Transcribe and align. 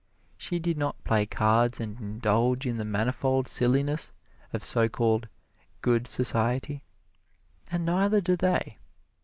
She 0.35 0.57
did 0.57 0.79
not 0.79 1.03
play 1.03 1.27
cards 1.27 1.79
and 1.79 1.99
indulge 1.99 2.65
in 2.65 2.77
the 2.77 2.83
manifold 2.83 3.47
silliness 3.47 4.11
of 4.51 4.63
so 4.63 4.89
called 4.89 5.27
good 5.81 6.07
society, 6.07 6.81
and 7.71 7.85
neither 7.85 8.19
do 8.19 8.35
they. 8.35 8.79